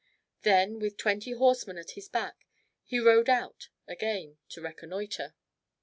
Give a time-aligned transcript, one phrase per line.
[0.41, 2.47] Then, with twenty horsemen at his back,
[2.83, 5.35] he rode out again to reconnoitre.